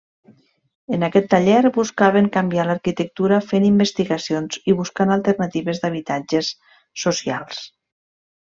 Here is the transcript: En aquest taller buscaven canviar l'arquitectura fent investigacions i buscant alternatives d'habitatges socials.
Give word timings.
En 0.95 1.03
aquest 1.07 1.27
taller 1.33 1.59
buscaven 1.75 2.29
canviar 2.39 2.65
l'arquitectura 2.69 3.39
fent 3.51 3.67
investigacions 3.69 4.59
i 4.73 4.77
buscant 4.83 5.15
alternatives 5.17 5.85
d'habitatges 5.85 6.53
socials. 7.07 7.65